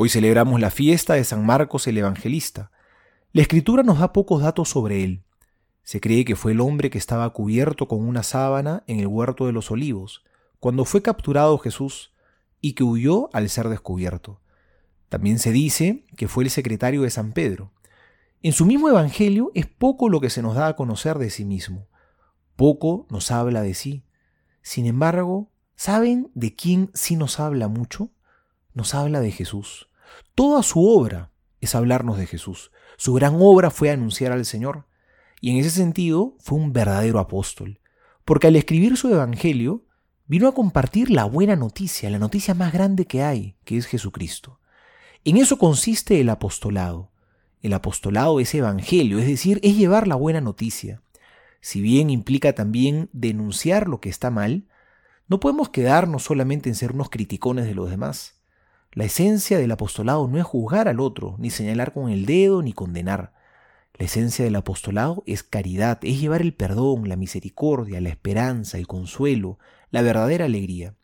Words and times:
Hoy 0.00 0.08
celebramos 0.08 0.60
la 0.60 0.70
fiesta 0.70 1.14
de 1.14 1.24
San 1.24 1.44
Marcos 1.44 1.88
el 1.88 1.98
Evangelista. 1.98 2.70
La 3.32 3.42
escritura 3.42 3.82
nos 3.82 3.98
da 3.98 4.12
pocos 4.12 4.40
datos 4.40 4.68
sobre 4.68 5.02
él. 5.02 5.24
Se 5.82 6.00
cree 6.00 6.24
que 6.24 6.36
fue 6.36 6.52
el 6.52 6.60
hombre 6.60 6.88
que 6.88 6.98
estaba 6.98 7.28
cubierto 7.32 7.88
con 7.88 8.06
una 8.06 8.22
sábana 8.22 8.84
en 8.86 9.00
el 9.00 9.08
huerto 9.08 9.46
de 9.46 9.52
los 9.52 9.72
olivos, 9.72 10.22
cuando 10.60 10.84
fue 10.84 11.02
capturado 11.02 11.58
Jesús, 11.58 12.14
y 12.60 12.74
que 12.74 12.84
huyó 12.84 13.28
al 13.32 13.48
ser 13.48 13.68
descubierto. 13.68 14.40
También 15.08 15.40
se 15.40 15.50
dice 15.50 16.04
que 16.16 16.28
fue 16.28 16.44
el 16.44 16.50
secretario 16.50 17.02
de 17.02 17.10
San 17.10 17.32
Pedro. 17.32 17.72
En 18.40 18.52
su 18.52 18.66
mismo 18.66 18.88
Evangelio 18.88 19.50
es 19.56 19.66
poco 19.66 20.08
lo 20.08 20.20
que 20.20 20.30
se 20.30 20.42
nos 20.42 20.54
da 20.54 20.68
a 20.68 20.76
conocer 20.76 21.18
de 21.18 21.28
sí 21.28 21.44
mismo. 21.44 21.88
Poco 22.54 23.08
nos 23.10 23.32
habla 23.32 23.62
de 23.62 23.74
sí. 23.74 24.04
Sin 24.62 24.86
embargo, 24.86 25.50
¿saben 25.74 26.30
de 26.36 26.54
quién 26.54 26.92
sí 26.94 27.16
nos 27.16 27.40
habla 27.40 27.66
mucho? 27.66 28.12
Nos 28.74 28.94
habla 28.94 29.20
de 29.20 29.32
Jesús. 29.32 29.87
Toda 30.34 30.62
su 30.62 30.86
obra 30.86 31.32
es 31.60 31.74
hablarnos 31.74 32.18
de 32.18 32.26
Jesús. 32.26 32.70
Su 32.96 33.14
gran 33.14 33.36
obra 33.38 33.70
fue 33.70 33.90
anunciar 33.90 34.32
al 34.32 34.44
Señor. 34.44 34.86
Y 35.40 35.50
en 35.50 35.58
ese 35.58 35.70
sentido 35.70 36.36
fue 36.38 36.58
un 36.58 36.72
verdadero 36.72 37.18
apóstol. 37.18 37.80
Porque 38.24 38.48
al 38.48 38.56
escribir 38.56 38.96
su 38.96 39.08
Evangelio, 39.08 39.84
vino 40.26 40.46
a 40.46 40.54
compartir 40.54 41.10
la 41.10 41.24
buena 41.24 41.56
noticia, 41.56 42.10
la 42.10 42.18
noticia 42.18 42.54
más 42.54 42.72
grande 42.72 43.06
que 43.06 43.22
hay, 43.22 43.56
que 43.64 43.76
es 43.76 43.86
Jesucristo. 43.86 44.60
En 45.24 45.36
eso 45.36 45.58
consiste 45.58 46.20
el 46.20 46.28
apostolado. 46.28 47.10
El 47.60 47.72
apostolado 47.72 48.38
es 48.38 48.54
evangelio, 48.54 49.18
es 49.18 49.26
decir, 49.26 49.58
es 49.62 49.76
llevar 49.76 50.06
la 50.06 50.14
buena 50.14 50.40
noticia. 50.40 51.02
Si 51.60 51.80
bien 51.80 52.08
implica 52.08 52.52
también 52.52 53.10
denunciar 53.12 53.88
lo 53.88 54.00
que 54.00 54.10
está 54.10 54.30
mal, 54.30 54.68
no 55.26 55.40
podemos 55.40 55.70
quedarnos 55.70 56.22
solamente 56.22 56.68
en 56.68 56.76
ser 56.76 56.92
unos 56.92 57.10
criticones 57.10 57.66
de 57.66 57.74
los 57.74 57.90
demás. 57.90 58.37
La 58.92 59.04
esencia 59.04 59.58
del 59.58 59.70
apostolado 59.70 60.26
no 60.28 60.38
es 60.38 60.44
juzgar 60.44 60.88
al 60.88 61.00
otro, 61.00 61.36
ni 61.38 61.50
señalar 61.50 61.92
con 61.92 62.10
el 62.10 62.26
dedo, 62.26 62.62
ni 62.62 62.72
condenar. 62.72 63.34
La 63.94 64.06
esencia 64.06 64.44
del 64.44 64.56
apostolado 64.56 65.22
es 65.26 65.42
caridad, 65.42 65.98
es 66.02 66.20
llevar 66.20 66.40
el 66.40 66.54
perdón, 66.54 67.08
la 67.08 67.16
misericordia, 67.16 68.00
la 68.00 68.08
esperanza, 68.08 68.78
el 68.78 68.86
consuelo, 68.86 69.58
la 69.90 70.02
verdadera 70.02 70.46
alegría. 70.46 70.94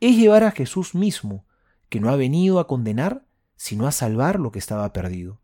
Es 0.00 0.16
llevar 0.16 0.44
a 0.44 0.50
Jesús 0.50 0.94
mismo, 0.94 1.46
que 1.88 2.00
no 2.00 2.10
ha 2.10 2.16
venido 2.16 2.58
a 2.58 2.66
condenar, 2.66 3.24
sino 3.56 3.86
a 3.86 3.92
salvar 3.92 4.40
lo 4.40 4.52
que 4.52 4.58
estaba 4.58 4.92
perdido. 4.92 5.40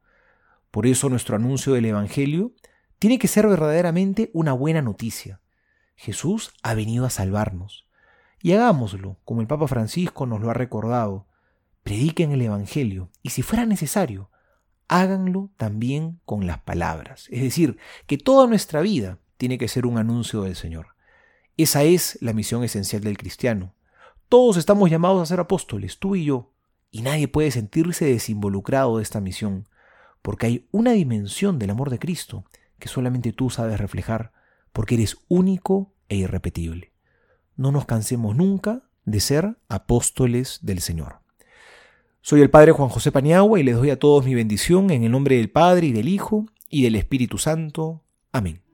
Por 0.71 0.87
eso 0.87 1.09
nuestro 1.09 1.37
anuncio 1.37 1.73
del 1.75 1.87
Evangelio 1.87 2.53
tiene 2.99 3.19
que 3.19 3.29
ser 3.29 3.47
verdaderamente 3.47 4.31
una 4.33 4.53
buena 4.53 4.83
noticia. 4.83 5.41
Jesús 5.95 6.53
ha 6.63 6.75
venido 6.75 7.07
a 7.07 7.11
salvarnos. 7.11 7.87
Y 8.43 8.53
hagámoslo, 8.53 9.19
como 9.25 9.41
el 9.41 9.47
Papa 9.47 9.67
Francisco 9.69 10.27
nos 10.27 10.41
lo 10.41 10.51
ha 10.51 10.55
recordado. 10.55 11.27
Prediquen 11.87 12.33
el 12.33 12.43
Evangelio, 12.43 13.11
y 13.23 13.31
si 13.31 13.43
fuera 13.43 13.65
necesario, 13.65 14.29
háganlo 14.89 15.51
también 15.57 16.19
con 16.25 16.45
las 16.45 16.59
palabras. 16.59 17.29
Es 17.31 17.43
decir, 17.43 17.79
que 18.09 18.19
toda 18.19 18.49
nuestra 18.49 18.81
vida 18.81 19.21
tiene 19.37 19.57
que 19.57 19.69
ser 19.69 19.87
un 19.87 19.97
anuncio 19.97 20.43
del 20.43 20.57
Señor. 20.57 20.97
Esa 21.57 21.85
es 21.85 22.19
la 22.21 22.33
misión 22.33 22.65
esencial 22.65 23.03
del 23.03 23.17
cristiano. 23.17 23.73
Todos 24.29 24.57
estamos 24.57 24.91
llamados 24.91 25.23
a 25.23 25.27
ser 25.27 25.39
apóstoles, 25.39 26.01
tú 26.01 26.17
y 26.17 26.25
yo, 26.25 26.51
y 26.91 27.03
nadie 27.03 27.29
puede 27.29 27.53
sentirse 27.53 28.05
desinvolucrado 28.05 28.97
de 28.97 29.05
esta 29.05 29.21
misión, 29.21 29.69
porque 30.23 30.47
hay 30.47 30.69
una 30.73 30.91
dimensión 30.91 31.61
del 31.61 31.71
amor 31.71 31.91
de 31.91 32.01
Cristo 32.01 32.47
que 32.81 32.89
solamente 32.89 33.33
tú 33.33 33.49
sabes 33.49 33.79
reflejar, 33.79 34.33
porque 34.73 34.97
eres 34.97 35.19
único 35.29 35.95
e 36.09 36.17
irrepetible. 36.17 36.91
No 37.55 37.71
nos 37.71 37.87
cansemos 37.87 38.35
nunca 38.35 38.83
de 39.05 39.21
ser 39.21 39.57
apóstoles 39.69 40.59
del 40.63 40.81
Señor. 40.81 41.25
Soy 42.29 42.41
el 42.41 42.51
Padre 42.51 42.73
Juan 42.73 42.89
José 42.89 43.13
Paniagua 43.13 43.61
y 43.61 43.63
les 43.63 43.77
doy 43.77 43.91
a 43.91 44.01
todos 44.01 44.25
mi 44.25 44.35
bendición 44.35 44.91
en 44.91 45.05
el 45.05 45.13
nombre 45.13 45.37
del 45.37 45.49
Padre 45.49 45.87
y 45.87 45.93
del 45.93 46.09
Hijo 46.09 46.47
y 46.69 46.83
del 46.83 46.97
Espíritu 46.97 47.39
Santo. 47.39 48.03
Amén. 48.33 48.66